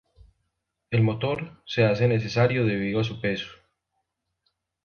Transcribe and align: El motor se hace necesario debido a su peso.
El 0.89 1.03
motor 1.03 1.61
se 1.67 1.83
hace 1.85 2.07
necesario 2.07 2.65
debido 2.65 3.01
a 3.01 3.03
su 3.03 3.21
peso. 3.21 3.49